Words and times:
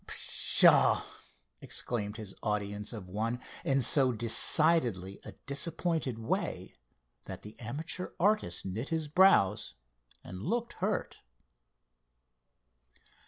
"Pshaw!" 0.07 1.03
exclaimed 1.61 2.17
his 2.17 2.33
audience 2.41 2.91
of 2.91 3.07
one, 3.07 3.39
in 3.63 3.83
so 3.83 4.11
decidedly 4.11 5.19
a 5.23 5.33
disappointed 5.45 6.17
way, 6.17 6.73
that 7.25 7.43
the 7.43 7.55
amateur 7.59 8.09
artist 8.19 8.65
knit 8.65 8.89
his 8.89 9.07
brows, 9.07 9.75
and 10.23 10.41
looked 10.41 10.73
hurt. 10.81 11.19